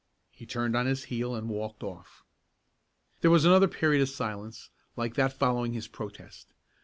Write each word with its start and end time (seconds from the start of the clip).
He 0.31 0.47
turned 0.47 0.75
on 0.75 0.87
his 0.87 1.03
heel 1.13 1.35
and 1.35 1.47
walked 1.47 1.83
off. 1.83 2.23
There 3.19 3.29
was 3.29 3.45
another 3.45 3.67
period 3.67 4.01
of 4.01 4.09
silence 4.09 4.71
like 4.95 5.13
that 5.13 5.31
following 5.31 5.73
his 5.73 5.87
protest. 5.87 6.55